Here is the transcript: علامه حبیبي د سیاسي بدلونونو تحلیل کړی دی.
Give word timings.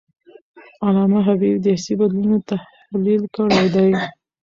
علامه 0.85 1.19
حبیبي 1.27 1.59
د 1.61 1.65
سیاسي 1.67 1.93
بدلونونو 1.99 2.37
تحلیل 2.49 3.23
کړی 3.35 3.65
دی. 3.75 3.89